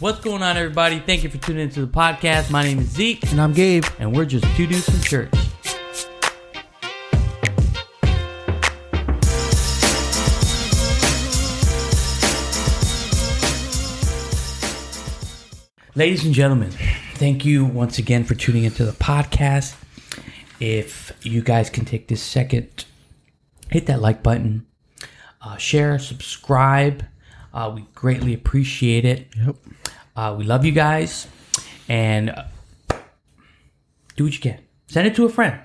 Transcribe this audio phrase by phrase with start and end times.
[0.00, 1.00] What's going on, everybody?
[1.00, 2.50] Thank you for tuning into the podcast.
[2.50, 3.84] My name is Zeke, And I'm Gabe.
[3.98, 5.32] and we're just two dudes from church.
[15.94, 16.70] Ladies and gentlemen,
[17.14, 19.74] thank you once again for tuning into the podcast.
[20.60, 22.84] If you guys can take this second,
[23.70, 24.66] hit that like button,
[25.42, 27.04] uh, share, subscribe.
[27.52, 29.26] Uh, we greatly appreciate it.
[29.36, 29.56] Yep.
[30.18, 31.28] Uh, we love you guys,
[31.88, 32.42] and uh,
[34.16, 34.58] do what you can.
[34.88, 35.60] Send it to a friend.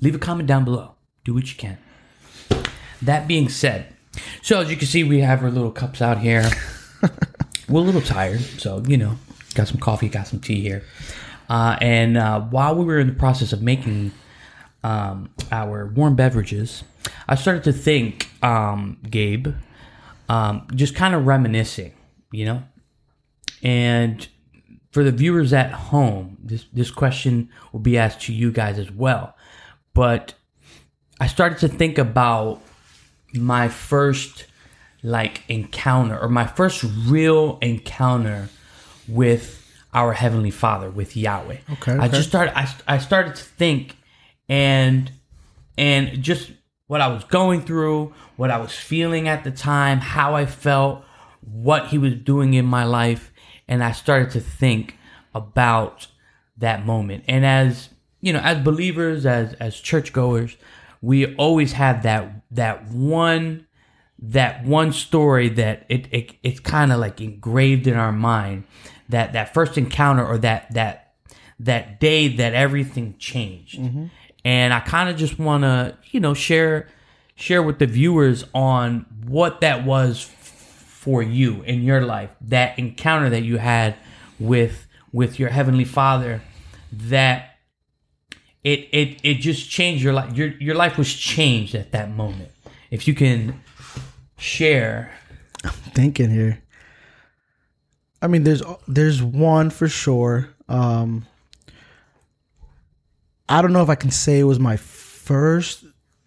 [0.00, 0.96] Leave a comment down below.
[1.24, 1.78] Do what you can.
[3.00, 3.94] That being said,
[4.42, 6.50] so as you can see, we have our little cups out here.
[7.68, 9.18] We're a little tired, so you know,
[9.54, 10.82] got some coffee, got some tea here.
[11.48, 14.10] Uh, and uh, while we were in the process of making
[14.82, 16.82] um, our warm beverages,
[17.28, 19.54] I started to think, um, Gabe,
[20.28, 21.92] um, just kind of reminiscing,
[22.32, 22.64] you know,
[23.62, 24.26] and
[24.90, 28.90] for the viewers at home, this this question will be asked to you guys as
[28.90, 29.34] well.
[29.94, 30.34] But
[31.20, 32.60] I started to think about
[33.34, 34.46] my first
[35.02, 38.48] like encounter or my first real encounter
[39.08, 39.58] with
[39.94, 41.58] our heavenly Father, with Yahweh.
[41.72, 43.96] Okay, I just started I, I started to think
[44.48, 45.10] and
[45.78, 46.50] and just
[46.86, 51.04] what I was going through, what I was feeling at the time, how I felt,
[51.40, 53.31] what he was doing in my life,
[53.68, 54.96] and I started to think
[55.34, 56.08] about
[56.56, 57.24] that moment.
[57.28, 57.88] And as
[58.20, 60.56] you know, as believers, as as churchgoers,
[61.00, 63.66] we always have that that one
[64.22, 68.64] that one story that it, it it's kind of like engraved in our mind
[69.08, 71.14] that that first encounter or that that
[71.58, 74.06] that day that everything changed mm-hmm.
[74.44, 76.88] and i kind of just want to you know share
[77.34, 80.22] share with the viewers on what that was
[81.02, 83.94] for you in your life that encounter that you had
[84.38, 86.40] with with your heavenly father
[86.90, 87.58] that
[88.62, 92.50] it it it just changed your life your your life was changed at that moment
[92.90, 93.60] if you can
[94.36, 95.12] share
[95.64, 96.62] I'm Thinking here.
[98.20, 100.48] I mean, there's there's one for sure.
[100.68, 101.26] Um,
[103.48, 105.84] I don't know if I can say it was my first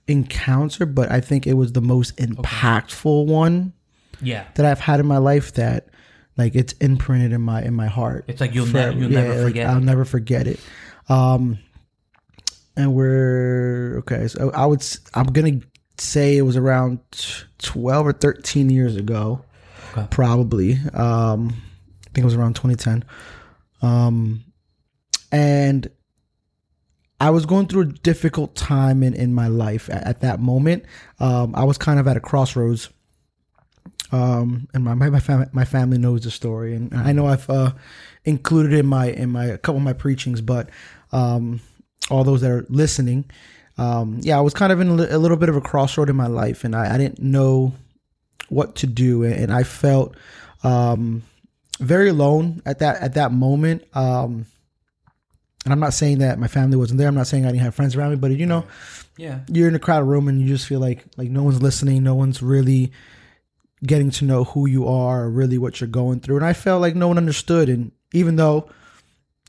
[0.08, 3.74] encounter, but I think it was the most impactful one
[4.22, 5.54] yeah that I've had in my life.
[5.54, 5.88] That
[6.38, 8.26] like it's imprinted in my in my heart.
[8.28, 9.68] It's like you'll, ne- you'll Yeah, never like, forget.
[9.70, 10.60] I'll never forget it.
[11.10, 11.60] Um,
[12.76, 14.28] and we're okay.
[14.28, 14.86] So I would.
[15.14, 15.60] I'm gonna
[15.98, 17.00] say it was around
[17.58, 19.44] twelve or thirteen years ago,
[19.94, 20.08] Okay.
[20.12, 20.74] probably.
[20.94, 21.54] Um,
[22.06, 23.04] I think it was around 2010.
[23.82, 24.44] Um,
[25.34, 25.90] and
[27.20, 30.84] I was going through a difficult time in in my life at, at that moment.
[31.20, 32.90] Um, I was kind of at a crossroads.
[34.12, 37.50] Um, and my my my, fam- my family knows the story, and I know I've
[37.50, 37.72] uh,
[38.24, 40.70] included in my in my a couple of my preachings, but
[41.12, 41.60] um,
[42.10, 43.26] all those that are listening,
[43.78, 46.28] um, yeah, I was kind of in a little bit of a crossroad in my
[46.28, 47.74] life, and I, I didn't know
[48.50, 50.16] what to do, and I felt
[50.64, 51.24] um,
[51.80, 53.84] very alone at that at that moment.
[53.96, 54.46] Um,
[55.64, 57.08] and I'm not saying that my family wasn't there.
[57.08, 58.66] I'm not saying I didn't have friends around me, but you know,
[59.18, 62.04] yeah you're in a crowded room and you just feel like like no one's listening,
[62.04, 62.92] no one's really
[63.86, 66.38] getting to know who you are, really what you're going through.
[66.38, 67.70] And I felt like no one understood.
[67.70, 68.70] And even though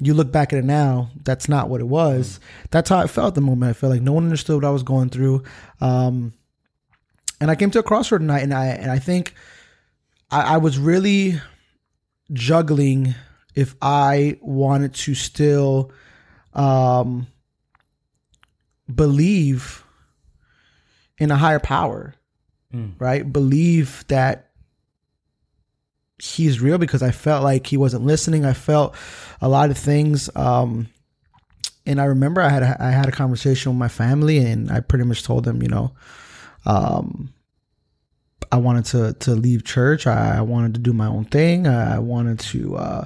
[0.01, 2.39] you look back at it now, that's not what it was.
[2.71, 3.71] That's how I felt at the moment.
[3.71, 5.43] I felt like no one understood what I was going through.
[5.81, 6.35] Um,
[7.41, 9.35] and I came to a crossroad tonight, and I and I think
[10.31, 11.41] I, I was really
[12.33, 13.15] juggling
[13.55, 15.93] if I wanted to still
[16.55, 17.27] um,
[18.93, 19.85] believe
[21.19, 22.15] in a higher power,
[22.75, 22.95] Mm.
[22.99, 23.31] right?
[23.33, 24.51] Believe that
[26.19, 28.45] he's real because I felt like he wasn't listening.
[28.45, 28.95] I felt
[29.41, 30.31] a lot of things.
[30.35, 30.89] Um,
[31.85, 34.81] and I remember I had a, I had a conversation with my family, and I
[34.81, 35.93] pretty much told them, you know,
[36.65, 37.33] um,
[38.51, 40.07] I wanted to to leave church.
[40.07, 41.67] I, I wanted to do my own thing.
[41.67, 42.77] I wanted to.
[42.77, 43.05] Uh,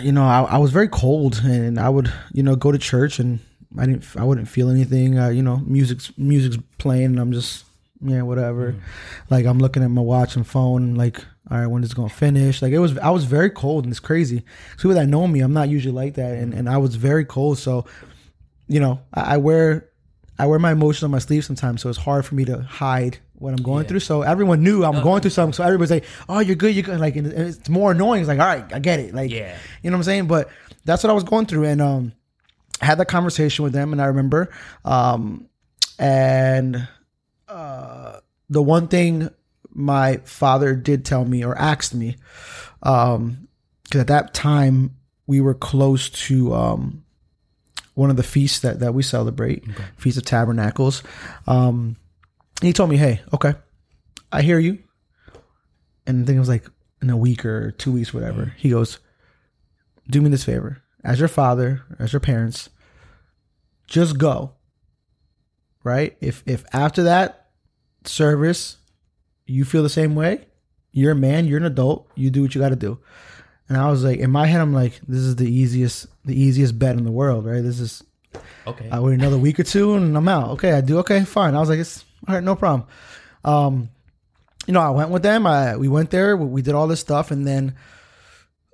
[0.00, 3.18] you know, I, I was very cold, and I would, you know, go to church,
[3.18, 3.40] and
[3.78, 5.18] I didn't, I wouldn't feel anything.
[5.18, 7.64] Uh, you know, music's music's playing, and I'm just,
[8.02, 8.76] yeah, whatever.
[9.30, 11.18] Like I'm looking at my watch and phone, like,
[11.50, 12.62] all right, when is it gonna finish?
[12.62, 14.44] Like it was, I was very cold, and it's crazy.
[14.76, 17.58] People that know me, I'm not usually like that, and and I was very cold.
[17.58, 17.84] So,
[18.68, 19.88] you know, I, I wear,
[20.38, 23.18] I wear my emotions on my sleeve sometimes, so it's hard for me to hide
[23.34, 23.88] what I'm going Yeah.
[23.88, 24.00] through.
[24.00, 25.52] So everyone knew I'm going through something.
[25.52, 28.20] So everybody's like, "Oh, you're good, you're good." Like, it's more annoying.
[28.20, 29.14] It's like, all right, I get it.
[29.14, 29.56] Like, Yeah.
[29.82, 30.26] you know what I'm saying?
[30.28, 30.48] But
[30.84, 32.12] that's what I was going through, and um,
[32.80, 34.52] had that conversation with them, and I remember,
[34.84, 35.48] um,
[35.98, 36.88] and
[37.48, 39.30] uh, the one thing
[39.70, 42.16] my father did tell me or asked me,
[42.82, 43.48] um,
[43.84, 47.04] because at that time we were close to um,
[47.94, 49.64] one of the feasts that, that we celebrate,
[49.96, 51.02] Feast of Tabernacles.
[51.46, 51.96] Um,
[52.60, 53.54] and he told me, "Hey, okay,
[54.32, 54.78] I hear you."
[56.06, 56.66] And I think it was like
[57.02, 58.54] in a week or two weeks, whatever.
[58.56, 58.98] He goes,
[60.08, 62.70] "Do me this favor, as your father, as your parents,
[63.86, 64.52] just go."
[65.82, 66.16] Right?
[66.20, 67.50] If if after that
[68.04, 68.78] service
[69.46, 70.46] you feel the same way,
[70.92, 72.98] you're a man, you're an adult, you do what you got to do.
[73.68, 76.78] And I was like, in my head, I'm like, this is the easiest, the easiest
[76.78, 77.62] bet in the world, right?
[77.62, 78.02] This is,
[78.66, 78.88] Okay.
[78.90, 80.50] I wait another week or two and I'm out.
[80.50, 80.98] Okay, I do.
[80.98, 81.54] Okay, fine.
[81.54, 82.88] I was like, it's all right, no problem.
[83.44, 83.90] Um,
[84.66, 85.46] you know, I went with them.
[85.46, 86.36] I we went there.
[86.36, 87.74] We, we did all this stuff, and then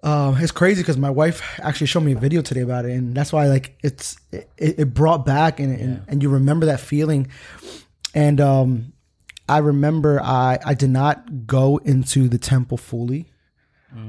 [0.02, 3.14] uh, it's crazy because my wife actually showed me a video today about it, and
[3.14, 7.28] that's why like it's it, it brought back and, and and you remember that feeling.
[8.14, 8.92] And um,
[9.48, 13.30] I remember I I did not go into the temple fully.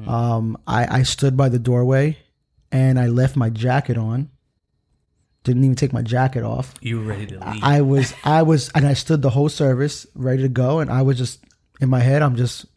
[0.08, 2.18] Um, I I stood by the doorway,
[2.72, 4.30] and I left my jacket on.
[5.44, 6.76] Didn't even take my jacket off.
[6.82, 7.64] you were ready to leave.
[7.64, 11.02] I was I was and I stood the whole service ready to go and I
[11.02, 11.44] was just
[11.80, 12.68] in my head I'm just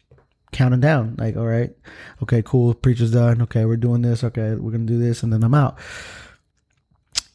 [0.55, 1.15] counting down.
[1.17, 1.71] Like all right
[2.23, 3.41] okay cool preacher's done.
[3.43, 4.23] Okay we're doing this.
[4.23, 5.77] Okay we're gonna do this and then I'm out.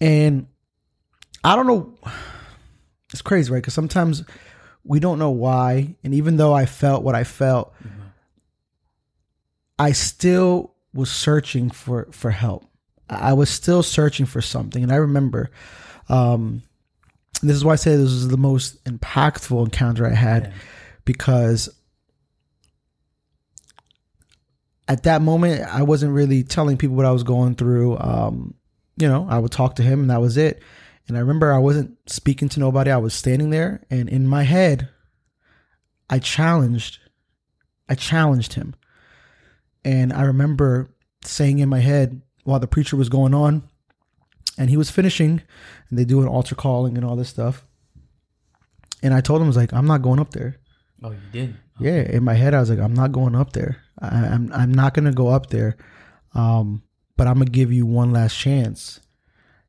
[0.00, 0.46] And
[1.44, 1.94] I don't know
[3.12, 3.58] it's crazy right?
[3.58, 4.24] Because sometimes
[4.84, 7.74] we don't know why and even though I felt what I felt
[9.78, 12.64] I still was searching for for help.
[13.08, 15.50] I was still searching for something and I remember
[16.08, 16.62] um,
[17.42, 20.52] this is why I say this was the most impactful encounter I had
[21.04, 21.68] because
[24.90, 27.96] at that moment I wasn't really telling people what I was going through.
[27.98, 28.54] Um,
[28.96, 30.60] you know, I would talk to him and that was it.
[31.06, 32.90] And I remember I wasn't speaking to nobody.
[32.90, 34.88] I was standing there and in my head
[36.10, 36.98] I challenged
[37.88, 38.74] I challenged him.
[39.84, 40.90] And I remember
[41.24, 43.62] saying in my head while the preacher was going on
[44.58, 45.40] and he was finishing
[45.88, 47.64] and they do an altar calling and all this stuff.
[49.04, 50.56] And I told him I was like, I'm not going up there.
[51.04, 51.56] oh, you did.
[51.78, 53.80] Yeah, in my head I was like, I'm not going up there.
[54.00, 55.76] I, I'm I'm not gonna go up there.
[56.34, 56.82] Um,
[57.16, 59.00] but I'm gonna give you one last chance.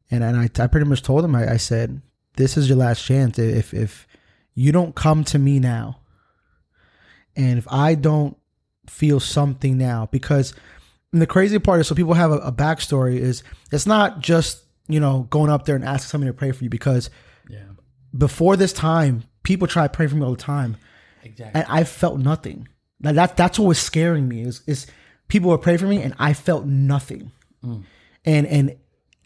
[0.10, 2.01] And and I, I pretty much told him I, I said,
[2.36, 3.38] This is your last chance.
[3.39, 4.07] If if
[4.54, 6.00] you don't come to me now,
[7.36, 8.38] and if I don't
[8.88, 10.54] feel something now, because
[11.13, 14.63] and the crazy part is so people have a, a backstory is it's not just,
[14.88, 17.10] you know, going up there and asking somebody to pray for you because
[17.50, 17.63] Yeah.
[18.18, 20.78] before this time, people try to pray for me all the time
[21.24, 21.62] Exactly.
[21.62, 22.68] and I felt nothing.
[23.01, 24.88] Now that that's what was scaring me is is
[25.27, 27.31] people were praying for me and I felt nothing,
[28.25, 28.75] and and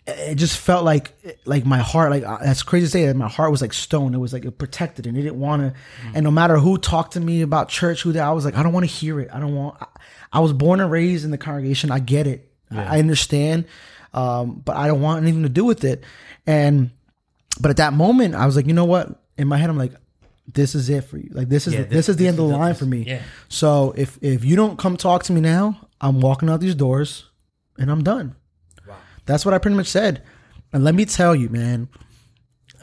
[0.08, 1.14] it just felt like
[1.46, 4.14] like my heart like uh, that's crazy to say that my heart was like stone.
[4.14, 5.74] It was like it protected and it didn't want to.
[6.14, 8.64] And no matter who talked to me about church, who that I was like I
[8.64, 9.30] don't want to hear it.
[9.34, 9.78] I don't want.
[9.82, 9.88] I,
[10.34, 11.92] I was born and raised in the congregation.
[11.92, 12.52] I get it.
[12.72, 13.66] I, I understand,
[14.14, 16.04] um, but I don't want anything to do with it.
[16.46, 16.92] And
[17.60, 19.24] but at that moment, I was like, you know what?
[19.38, 19.94] In my head, I'm like,
[20.48, 21.30] this is it for you.
[21.34, 23.04] Like this is Yeah, the, this, is the end of the line for me.
[23.06, 23.22] yeah.
[23.50, 27.30] So if if you don't come talk to me now, I'm walking out these doors
[27.78, 28.36] and I'm done.
[28.88, 28.96] Wow.
[29.26, 30.24] That's what I pretty much said.
[30.72, 31.90] And let me tell you, man,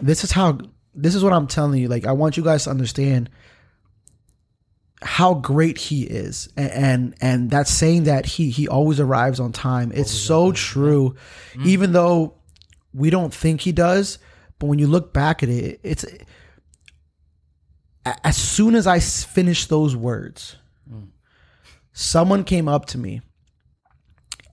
[0.00, 0.58] this is how
[0.94, 1.88] this is what I'm telling you.
[1.88, 3.30] Like I want you guys to understand
[5.00, 6.48] how great he is.
[6.56, 9.92] And and, and that's saying that he he always arrives on time.
[9.94, 11.16] It's so true.
[11.64, 12.34] Even though
[12.92, 14.18] we don't think he does,
[14.58, 16.04] but when you look back at it, it's
[18.04, 20.56] as soon as I finished those words,
[20.90, 21.08] mm.
[21.92, 23.22] someone came up to me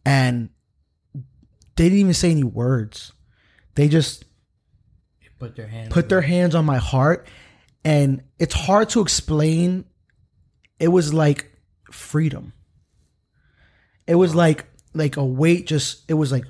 [0.06, 0.50] and
[1.76, 3.14] they didn't even say any words.
[3.76, 4.26] They just
[5.40, 5.92] Put their hand.
[5.92, 7.28] put their hands on my heart
[7.86, 9.86] and it's hard to explain.
[10.80, 11.52] It was like
[11.92, 12.54] freedom.
[14.06, 16.44] It was like like a weight just it was like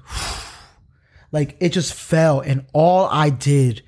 [1.32, 3.84] like it just fell and all I did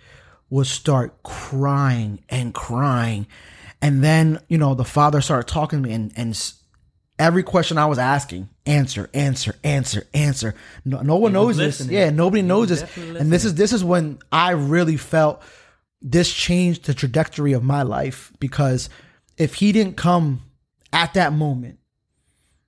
[0.51, 3.25] was start crying and crying.
[3.81, 6.53] And then, you know, the father started talking to me and and
[7.17, 10.53] every question I was asking, answer, answer, answer, answer.
[10.85, 11.87] No, no one knows this.
[11.87, 12.81] Yeah, nobody knows this.
[12.81, 15.41] definitely And this is this is when I really felt
[16.01, 18.89] this changed the trajectory of my life because
[19.37, 20.41] if he didn't come
[20.91, 21.79] at that moment,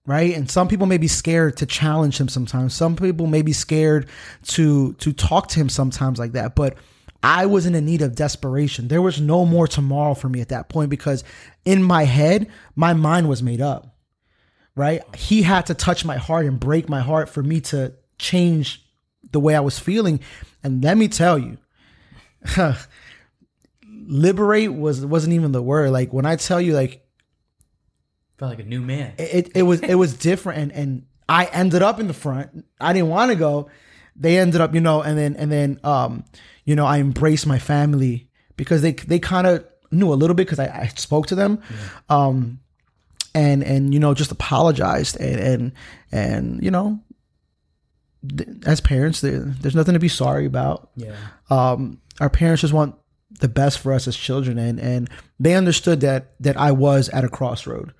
[0.06, 0.36] right?
[0.36, 2.74] And some people may be scared to challenge him sometimes.
[2.74, 4.08] Some people may be scared
[4.48, 6.56] to to talk to him sometimes like that.
[6.56, 6.78] But
[7.24, 8.90] I was in a need of desperation.
[8.90, 11.24] There was no more tomorrow for me at that point because
[11.64, 13.96] in my head, my mind was made up.
[14.76, 15.04] Right?
[15.16, 18.84] He had to touch my heart and break my heart for me to change
[19.32, 20.20] the way I was feeling.
[20.64, 21.58] And let me tell you,
[23.88, 25.92] liberate was wasn't even the word.
[25.92, 27.06] Like when I tell you like
[28.38, 29.14] Felt like a new man.
[29.18, 32.66] it, it was it was different and and I ended up in the front.
[32.82, 33.70] I didn't want to go.
[34.16, 36.24] They ended up, you know, and then and then um,
[36.66, 40.46] you know, I embraced my family because they they kind of knew a little bit
[40.48, 41.62] because I, I spoke to them.
[42.10, 42.60] Um
[43.36, 45.72] and and you know, just apologized and and
[46.12, 47.00] and you know,
[48.38, 51.16] th- as parents, there, there's nothing to be sorry about Yeah.
[51.50, 52.96] um, our parents just want
[53.40, 57.24] the best for us as children and and they understood that that I was at
[57.24, 57.92] a crossroad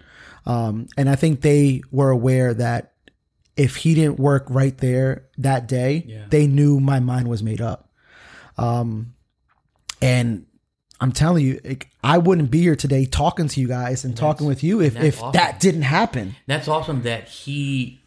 [0.46, 2.93] um, and I think they were aware that
[3.56, 6.26] if he didn't work right there that day Yeah.
[6.30, 7.90] they knew my mind was made up
[8.58, 9.14] um,
[10.02, 10.46] and
[11.02, 14.48] I'm telling you like, I wouldn't be here today talking to you guys and talking
[14.48, 15.32] with you if if awesome.
[15.34, 18.02] that didn't happen That's awesome that he,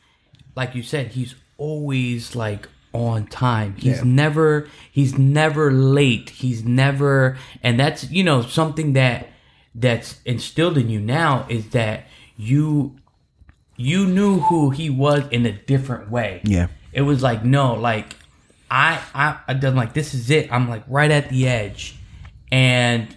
[0.55, 3.75] like you said, he's always like on time.
[3.77, 4.05] He's Yeah.
[4.05, 6.31] never, he's never late.
[6.31, 9.29] He's never, and that's, you know, something that,
[9.75, 12.07] that's instilled in you now is that
[12.39, 12.97] you,
[13.77, 16.41] you knew who he was in a different way.
[16.45, 16.69] Yeah.
[16.93, 18.15] It was like, no, like,
[18.71, 20.51] I, I, I done like, this is it.
[20.51, 21.97] I'm like right at the edge.
[22.51, 23.15] And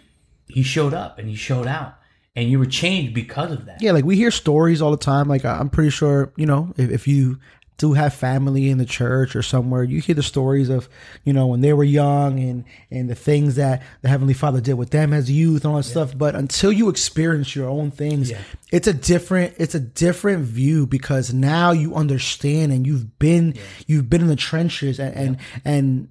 [0.48, 1.96] he showed up and he showed out.
[2.36, 3.82] And you were changed because of that.
[3.82, 5.28] Yeah, like we hear stories all the time.
[5.28, 7.40] Like I'm pretty sure, you know, if, if you
[7.80, 10.88] do have family in the church or somewhere, you hear the stories of,
[11.24, 14.76] you know, when they were young and and the things that the Heavenly Father did
[14.76, 16.16] with them as youth and all that stuff.
[16.16, 18.42] But until you experience your own things, Yeah.
[18.72, 23.56] it's a different it's a different view because now you understand and you've been
[23.88, 26.10] you've been in the trenches and and, and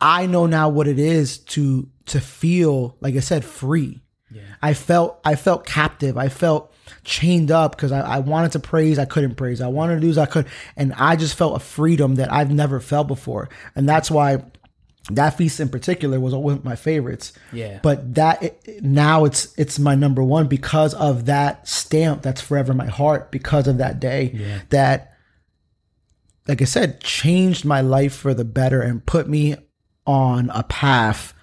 [0.00, 4.02] I know now what it is to to feel like I said free.
[4.34, 4.42] Yeah.
[4.60, 6.16] I felt I felt captive.
[6.18, 6.72] I felt
[7.04, 9.60] chained up because I, I wanted to praise, I couldn't praise.
[9.60, 12.80] I wanted to do, I could, and I just felt a freedom that I've never
[12.80, 14.44] felt before, and that's why
[15.10, 17.34] that feast in particular was one of my favorites.
[17.52, 17.78] Yeah.
[17.82, 22.72] But that it, now it's it's my number one because of that stamp that's forever
[22.72, 24.60] in my heart because of that day Yeah.
[24.70, 25.12] that,
[26.48, 29.56] like I said, changed my life for the better and put me
[30.06, 31.33] on a path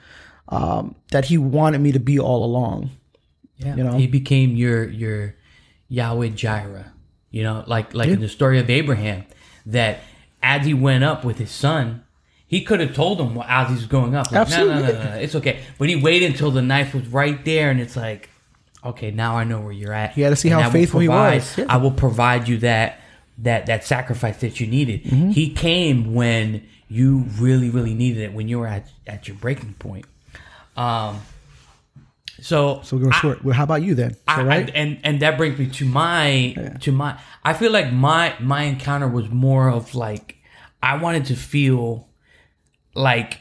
[0.51, 2.91] um, that He wanted me to be all along.
[3.57, 3.97] Yeah, You know?
[3.97, 5.35] he became your your
[5.89, 6.91] Yahweh Jireh.
[7.29, 9.23] You know, like like in the story of Abraham,
[9.65, 9.99] that
[10.43, 12.03] as he went up with his son,
[12.47, 15.03] he could have told him as he's going up, like, no, no, no, Absolutely.
[15.05, 15.59] no, no, it's okay.
[15.79, 18.29] But he waited until the knife was right there, and it's like,
[18.83, 20.17] okay, now I know where you're at.
[20.17, 21.57] You had to see And how I faithful he was.
[21.57, 21.65] Yeah.
[21.69, 22.99] I will provide you that
[23.37, 25.03] that that sacrifice that you needed.
[25.05, 25.29] Mm-hmm.
[25.29, 29.75] He came when you really, really needed it, when you were at at your breaking
[29.75, 30.05] point.
[30.77, 31.19] Um.
[32.41, 33.43] So, So we're going I- short.
[33.43, 34.15] Well, how about you then?
[34.27, 34.67] I, right?
[34.69, 37.19] I- and and that brings me to my to my.
[37.43, 40.37] I feel like my my encounter was more of like
[40.81, 42.07] I wanted to feel
[42.95, 43.39] like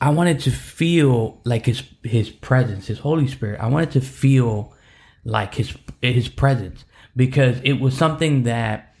[0.00, 3.60] I wanted to feel like his his presence, his Holy Spirit.
[3.60, 4.74] I wanted to feel
[5.24, 8.94] like his his presence because it was something that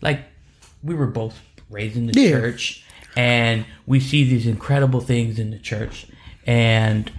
[0.00, 0.20] like
[0.82, 2.30] we were both raised in the Yeah.
[2.30, 2.84] church
[3.16, 6.06] and we see these incredible things in the church
[6.48, 7.12] and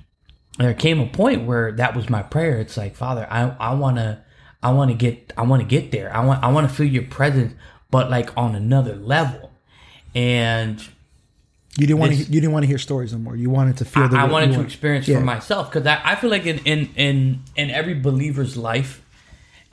[0.57, 3.95] there came a point where that was my prayer it's like father i i want
[3.97, 4.19] to
[4.63, 6.87] i want to get i want to get there i want i want to feel
[6.87, 7.53] your presence
[7.91, 9.51] but like on another level
[10.15, 10.81] and
[11.77, 12.17] you didn't want to.
[12.17, 13.35] You didn't want to hear stories no more.
[13.37, 14.09] You wanted to feel.
[14.09, 15.19] the I, wanted to experience Yeah.
[15.19, 19.01] for myself because I, I feel like in, in in in every believer's life,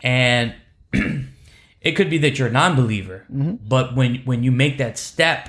[0.04, 0.54] and
[0.92, 3.66] it could be that you're a non-believer, Mm-hmm.
[3.66, 5.48] but when when you make that step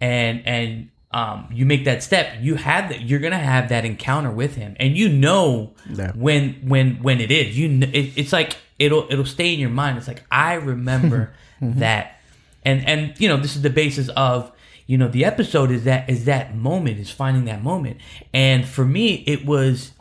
[0.00, 3.02] and and um, you make that step, you have that.
[3.02, 6.10] You're gonna have that encounter with him, and you know Yeah.
[6.14, 7.56] when when when it is.
[7.56, 9.96] You know, it, it's like it'll it'll stay in your mind.
[9.98, 11.78] It's like I remember Mm-hmm.
[11.84, 12.20] that,
[12.64, 14.50] and and you know this is the basis of
[14.88, 17.98] you know the episode is that is that moment is finding that moment,
[18.34, 19.92] and for me it was.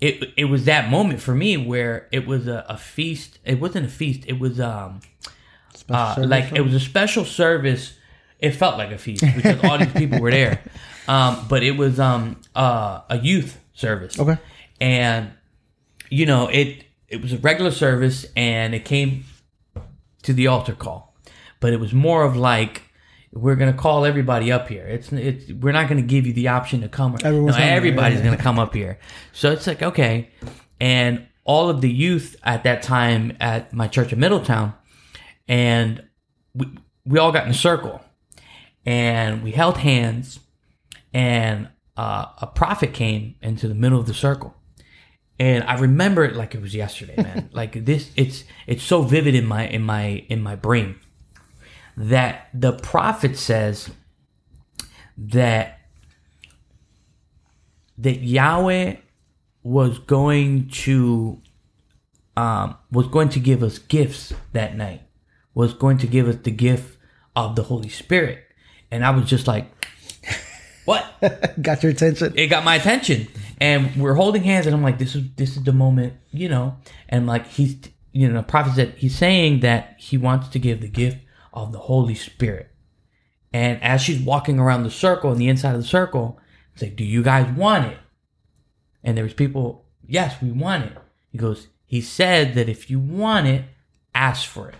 [0.00, 3.40] It, it was that moment for me where it was a, a feast.
[3.44, 4.20] It wasn't a feast.
[4.28, 5.00] It was um
[5.90, 7.94] uh, like it was a special service.
[8.38, 10.62] It felt like a feast because all these people were there.
[11.08, 14.18] Um, but it was um uh, a youth service.
[14.18, 14.38] Okay.
[14.80, 15.32] And
[16.10, 19.24] you know it it was a regular service and it came
[20.22, 21.16] to the altar call,
[21.60, 22.82] but it was more of like
[23.32, 24.86] we're gonna call everybody up here.
[24.86, 27.16] It's it's we're not gonna give you the option to come.
[27.22, 28.98] Everyone's no, everybody's gonna come up here.
[29.32, 30.30] So it's like okay,
[30.80, 34.74] and all of the youth at that time at my church in Middletown,
[35.46, 36.04] and
[36.54, 36.66] we
[37.04, 38.02] we all got in a circle,
[38.88, 40.40] and we held hands,
[41.12, 41.68] and
[41.98, 44.54] uh, a prophet came into the middle of the circle.
[45.38, 47.50] And I remember it like it was yesterday, man.
[47.52, 50.98] like this, it's it's so vivid in my in my in my brain
[51.98, 53.90] that the prophet says
[55.18, 55.80] that
[57.98, 58.96] that Yahweh
[59.62, 61.42] was going to
[62.38, 65.02] um, was going to give us gifts that night,
[65.52, 66.96] was going to give us the gift
[67.36, 68.47] of the Holy Spirit.
[68.90, 69.70] And I was just like,
[70.88, 71.04] what?
[71.62, 72.32] Got your attention.
[72.34, 73.28] it got my attention.
[73.60, 76.76] And we're holding hands and i'm like this is this is the moment you know?
[77.10, 77.76] And like he's
[78.12, 81.18] you know the prophet said he's saying that he wants to give the gift
[81.52, 82.70] of the holy spirit.
[83.52, 86.40] And as she's walking around the circle on the inside of the circle
[86.72, 87.98] it's like do you guys want it?
[89.04, 90.96] And there was people yes we want it.
[91.30, 93.64] He goes he said that if you want it
[94.14, 94.76] ask for it.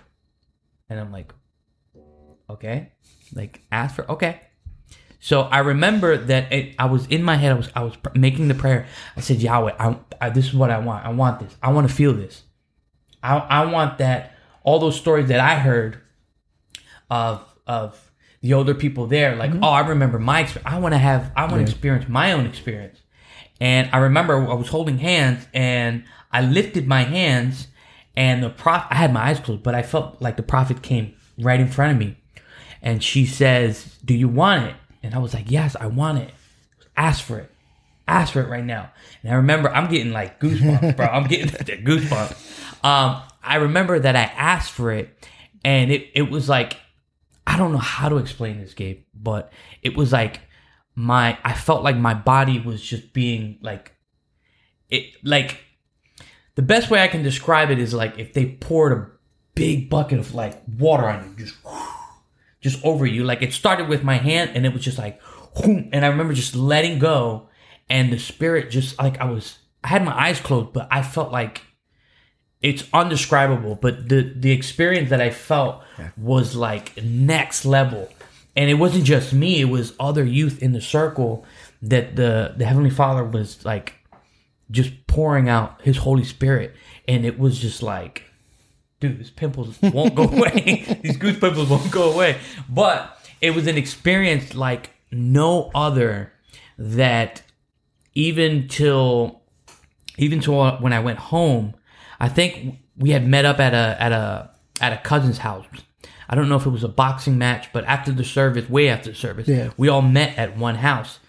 [0.89, 1.35] And i'm like
[2.49, 2.93] okay
[3.35, 4.41] like ask for okay
[5.21, 7.53] so I remember that it, I was in my head.
[7.53, 8.87] I was I was pr- making the prayer.
[9.17, 11.05] I said, Yahweh, I, I, this is what I want.
[11.05, 11.57] I want this.
[11.63, 12.45] I want to feel this.
[13.23, 14.37] I, I want that.
[14.63, 16.01] All those stories that I heard
[17.11, 18.11] of of
[18.43, 19.65] the older people there, like, mm-hmm.
[19.65, 20.41] oh, I remember my.
[20.41, 20.73] Experience.
[20.73, 21.33] I want to have.
[21.35, 23.01] I want to experience my own experience.
[23.61, 27.67] And I remember I was holding hands, and I lifted my hands,
[28.15, 28.89] and the prophet.
[28.93, 31.93] I had my eyes closed, but I felt like the prophet came right in front
[31.93, 32.17] of me,
[32.83, 36.31] and she says, "Do you want it?" And I was like, yes, I want it.
[36.97, 37.51] Ask for it.
[38.07, 38.91] Ask for it right now.
[39.23, 41.07] And I remember I'm getting like goosebumps, bro.
[41.07, 41.49] I'm getting
[41.85, 42.85] goosebumps.
[42.85, 45.27] Um, I remember that I asked for it
[45.65, 46.77] and it, it was like,
[47.47, 50.41] I don't know how to explain this, Gabe, but it was like
[50.95, 53.95] my, I felt like my body was just being like,
[54.91, 55.59] it, like,
[56.55, 59.11] the best way I can describe it is like if they poured a
[59.55, 61.57] big bucket of like water on you, just
[62.61, 63.25] just over you.
[63.25, 65.21] Like it started with my hand and it was just like,
[65.65, 67.49] and I remember just letting go
[67.89, 71.33] and the spirit just like I was, I had my eyes closed, but I felt
[71.33, 71.63] like
[72.61, 73.77] it's undescribable.
[73.77, 75.83] But the, the experience that I felt
[76.17, 78.09] was like next level.
[78.57, 81.47] And it wasn't just me, it was other youth in the circle
[81.81, 83.95] that the, the Heavenly Father was like
[84.71, 86.75] just pouring out his Holy Spirit.
[87.07, 88.25] And it was just like,
[89.01, 90.99] dude, these pimples won't go away.
[91.03, 92.39] these goose pimples won't go away.
[92.69, 96.33] But it was an experience like no other
[96.79, 97.43] that
[98.15, 99.43] even till
[100.17, 101.75] even till when I went home,
[102.19, 105.67] I think we had met up at a at a at a cousin's house.
[106.29, 109.11] I don't know if it was a boxing match, but after the service, way after
[109.11, 109.71] the service, Yeah.
[109.79, 111.21] we all met at one house.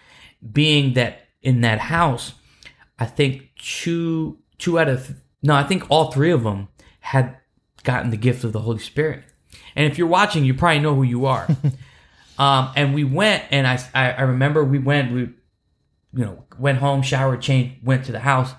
[0.52, 2.34] Being that in that house,
[2.98, 6.68] I think two two out of no, I think all three of them
[7.00, 7.36] had
[7.84, 9.24] gotten the gift of the Holy Spirit.
[9.74, 11.48] And if you're watching, you probably know who you are.
[12.38, 15.34] um, and we went, and I, I I remember we went, we you
[16.24, 18.52] know went home, showered, changed, went to the house,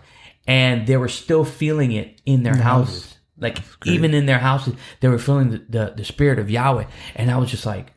[0.48, 3.18] and they were still feeling it in their houses.
[3.38, 7.32] Like even in their houses, they were feeling the, the the spirit of Yahweh, and
[7.32, 7.94] I was just like,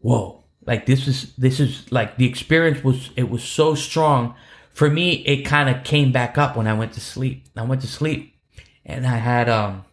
[0.00, 4.34] whoa like this is this is like the experience was it was so strong
[4.70, 7.80] for me it kind of came back up when i went to sleep i went
[7.80, 8.36] to sleep
[8.84, 9.84] and i had um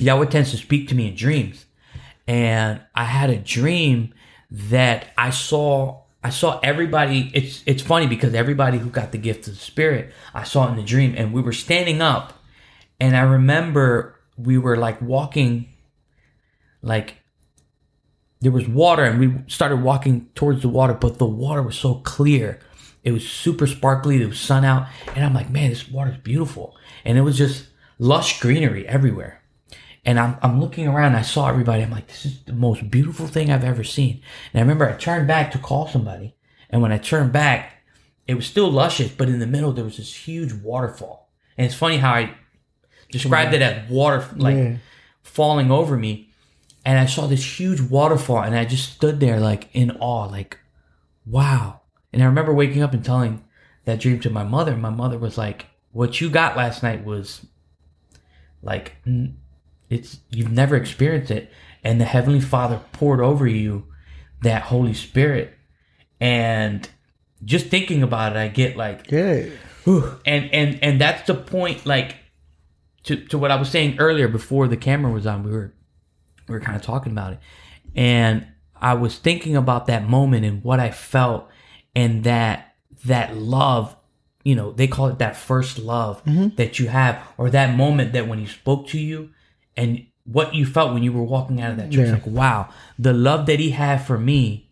[0.00, 1.66] yahweh tends to speak to me in dreams.
[2.26, 4.14] And i had a dream
[4.50, 9.46] that i saw i saw everybody it's it's funny because everybody who got the gift
[9.48, 11.14] of the spirit i saw in the dream.
[11.16, 12.34] And we were standing up
[12.98, 15.68] and i remember we were like walking
[16.82, 17.16] like
[18.40, 21.96] there was water and we started walking towards the water but the water was so
[21.96, 22.58] clear.
[23.02, 26.76] It was super sparkly there was sun out and i'm like man this water's beautiful.
[27.04, 27.66] And it was just
[27.98, 29.39] lush greenery everywhere
[30.10, 33.26] and i'm, I'm looking around i saw everybody i'm like this is the most beautiful
[33.26, 34.20] thing i've ever seen
[34.52, 36.34] and i remember i turned back to call somebody
[36.70, 37.60] and when i turned back
[38.26, 41.74] it was still luscious but in the middle there was this huge waterfall and it's
[41.74, 42.34] funny how i
[43.10, 44.76] described it as water like Yeah.
[45.22, 46.12] falling over me
[46.84, 50.58] and I saw this huge waterfall and I just stood there like in awe, like,
[51.26, 51.82] wow.
[52.10, 53.44] And I remember waking up and telling
[53.84, 54.74] that dream to my mother.
[54.76, 57.44] My mother was like, what you got last night was
[58.62, 59.36] like, n-
[59.90, 61.52] it's, you've never experienced it.
[61.84, 63.86] And the Heavenly Father poured over you
[64.42, 65.52] that Holy Spirit.
[66.20, 66.88] And
[67.44, 69.46] just thinking about it, I get like, Yeah.
[69.84, 70.18] Whew.
[70.26, 72.16] and and and that's the point like
[73.04, 75.72] to to what i was saying earlier before the camera was on we were
[76.48, 77.38] we were kind of talking about it
[77.94, 81.48] and i was thinking about that moment and what i felt
[81.96, 82.74] and that
[83.04, 83.96] that love
[84.44, 86.54] you know they call it that first love mm-hmm.
[86.56, 89.30] that you have or that moment that when he spoke to you
[89.80, 92.12] and what you felt when you were walking out of that church Yeah.
[92.12, 94.70] like wow the love that he had for me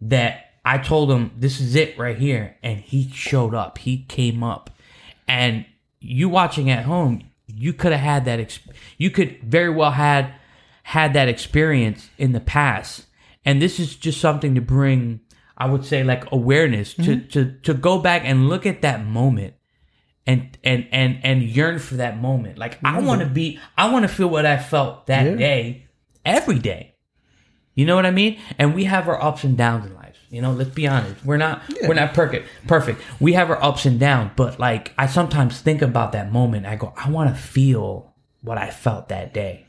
[0.00, 3.78] that I told him this is it right here, and he showed up.
[3.78, 4.70] He came up,
[5.28, 5.64] and
[6.00, 8.40] you watching at home, you could have had that.
[8.40, 10.34] Exp- you could very well had
[10.82, 13.06] had that experience in the past,
[13.44, 15.20] and this is just something to bring.
[15.56, 17.28] I would say like awareness to mm-hmm.
[17.28, 19.54] to to go back and look at that moment,
[20.26, 22.58] and and and and yearn for that moment.
[22.58, 25.36] Like I want to be, I want to feel what I felt that Yeah.
[25.36, 25.86] day,
[26.24, 26.94] every day.
[27.74, 28.38] You know what I mean?
[28.58, 30.16] And we have our ups and downs in life.
[30.30, 31.24] You know, let's be honest.
[31.24, 32.48] We're not we're not perfect.
[32.66, 33.00] Perfect.
[33.20, 36.66] We have our ups and downs, but like I sometimes think about that moment.
[36.66, 39.64] I go, I want to feel what I felt that day.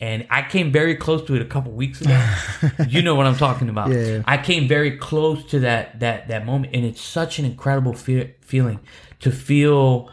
[0.00, 2.18] And I came very close to it a couple weeks ago.
[2.88, 3.90] you know what I'm talking about.
[3.90, 4.22] Yeah.
[4.26, 8.34] I came very close to that that that moment and it's such an incredible fe-
[8.40, 8.80] feeling
[9.20, 10.10] to feel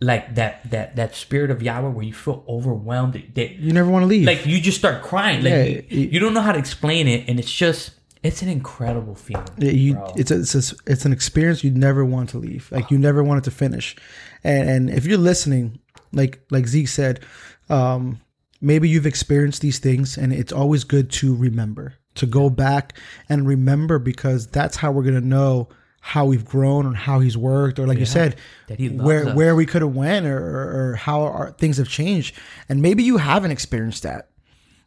[0.00, 4.02] like that that that spirit of Yahweh where you feel overwhelmed that, You never want
[4.02, 4.26] to leave.
[4.26, 7.06] like you just start crying like Yeah, you, it- you don't know how to explain
[7.08, 11.12] it and it's just it's an incredible feeling you, it's a, it's a, it's an
[11.12, 12.72] experience you never want to leave.
[12.72, 13.96] Like you never want it to finish.
[14.42, 15.78] And and if you're listening,
[16.12, 17.20] like like Zeke said,
[17.68, 18.20] um,
[18.62, 22.96] maybe you've experienced these things, and it's always good to remember to go back
[23.28, 25.68] and remember because that's how we're gonna know
[26.06, 28.36] how we've grown and how he's worked, or like you said,
[28.68, 29.34] that he loves where us.
[29.34, 32.36] where we could have went, or, or, or how our things have changed.
[32.68, 34.28] And maybe you haven't experienced that.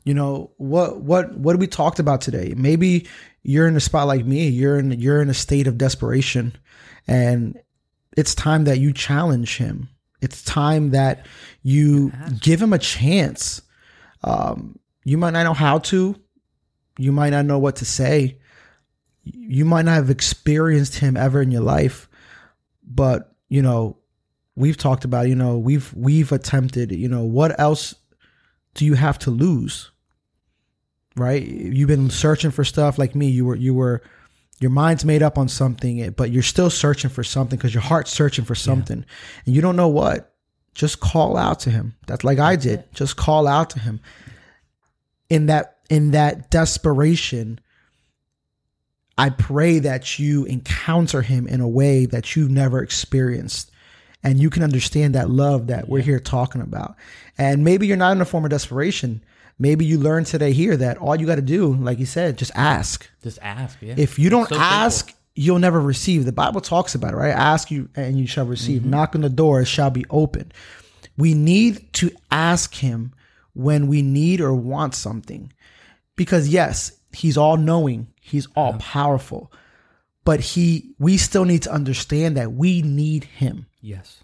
[0.03, 2.53] You know what what what we talked about today?
[2.56, 3.08] Maybe
[3.41, 4.47] you're in a spot like me.
[4.47, 6.56] You're in you're in a state of desperation
[7.08, 7.60] and
[8.15, 9.89] it's time that you challenge him.
[10.21, 11.25] It's time that
[11.63, 13.63] you give him a chance.
[14.23, 16.15] Um you might not know how to.
[16.99, 18.38] You might not know what to say
[19.35, 22.09] you might not have experienced him ever in your life
[22.83, 23.97] but you know
[24.55, 27.95] we've talked about you know we've we've attempted you know what else
[28.77, 29.91] do you have to lose?
[31.17, 31.45] Right?
[31.45, 33.27] You've been searching for stuff like me.
[33.27, 34.01] You were you were
[34.59, 37.83] your mind's made up on something eh, but you're still searching for something because your
[37.83, 39.03] heart's searching for something.
[39.45, 40.33] And you don't know what.
[40.75, 41.95] Just call out to him.
[42.05, 42.83] That's like i did.
[42.93, 43.99] just call out to him.
[45.29, 47.59] In that in that desperation
[49.17, 53.71] i pray that you encounter him in a way that you've never experienced
[54.23, 56.95] and you can understand that love that we're here talking about.
[57.38, 59.23] And maybe you're not in a form of desperation.
[59.60, 62.51] Maybe you learned today here that all you got to do, like you said, just
[62.56, 63.10] ask.
[63.23, 64.63] just ask yeah If you don't so simple.
[64.63, 66.25] ask, you'll never receive.
[66.25, 67.30] The Bible talks about it, right?
[67.30, 68.82] Ask you and you shall receive.
[68.82, 68.89] Mm-hmm.
[68.89, 70.51] Knock on the door, it shall be open.
[71.15, 73.13] We need to ask him
[73.53, 75.53] when we need or want something.
[76.15, 79.51] Because yes, he's all knowing, he's all powerful.
[80.23, 83.67] But he we still need to understand that we need him.
[83.81, 84.23] yes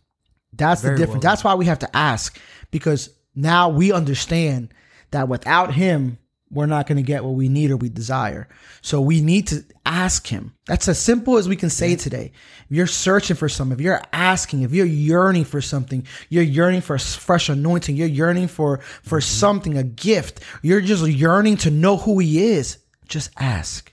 [0.52, 1.24] That's Very the difference.
[1.24, 2.40] well That's why we have to ask
[2.72, 4.74] because now we understand
[5.12, 6.18] that without him,
[6.54, 8.48] we're not going to get what we need or we desire.
[8.82, 10.54] So we need to ask him.
[10.68, 12.32] That's as simple as we can say today.
[12.70, 16.82] If you're searching for something, if you're asking, if you're yearning for something, you're yearning
[16.82, 19.40] for a fresh anointing, you're yearning for for mm-hmm.
[19.40, 23.93] something, a gift, you're just yearning to know who he is, just ask.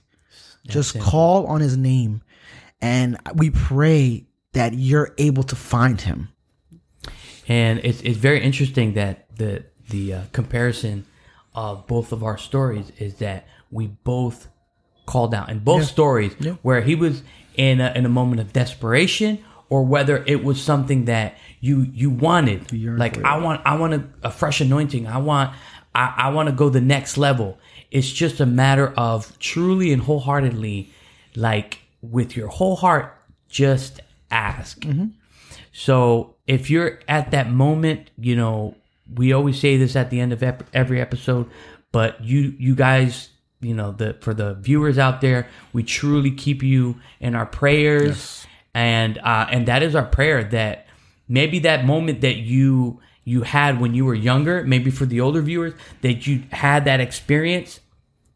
[0.67, 2.21] Just call on his name
[2.81, 6.29] and we pray that you're able to find him.
[7.47, 11.05] and it's it's very interesting that the the uh, comparison
[11.53, 14.47] of both of our stories is that we both
[15.05, 15.49] called out.
[15.49, 17.23] In both stories where he was
[17.55, 22.09] in a, in a moment of desperation or whether it was something that you you
[22.09, 22.71] wanted.
[22.97, 25.07] Like I want I want a, a fresh anointing.
[25.07, 25.53] I want
[25.93, 27.57] I, I want to go the next level
[27.91, 30.89] it's just a matter of truly and wholeheartedly
[31.35, 33.13] like with your whole heart
[33.49, 33.99] just
[34.31, 34.83] ask.
[35.73, 38.75] So if you're at that moment, you know,
[39.13, 41.49] we always say this at the end of ep- every episode,
[41.91, 46.63] but you you guys, you know, the for the viewers out there, we truly keep
[46.63, 50.87] you in our prayers, and uh, and that is our prayer that
[51.27, 55.41] maybe that moment that you you had when you were younger, maybe for the older
[55.41, 57.79] viewers, that you had that experience.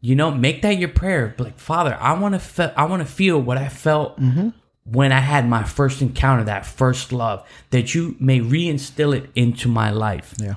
[0.00, 1.34] You know, make that your prayer.
[1.38, 4.50] Like Father, I want to fe- I want to feel what I felt mm-hmm.
[4.84, 9.68] when I had my first encounter, that first love, that you may reinstill it into
[9.68, 10.34] my life.
[10.38, 10.54] Yeah.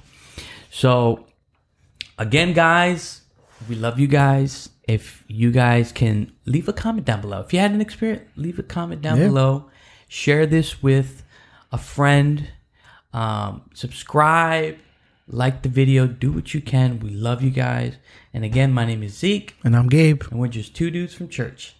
[0.69, 1.25] So,
[2.19, 3.21] again, guys,
[3.67, 4.69] we love you guys.
[4.83, 8.59] If you guys can leave a comment down below, if you had an experience, leave
[8.59, 9.27] a comment down Yeah.
[9.27, 9.65] below.
[10.07, 11.23] Share this with
[11.71, 12.49] a friend.
[13.13, 14.77] Um, subscribe,
[15.27, 16.99] like the video, do what you can.
[16.99, 17.95] We love you guys.
[18.33, 20.23] And again, my name is Zeke, And I'm Gabe.
[20.29, 21.75] and we're just two dudes from church.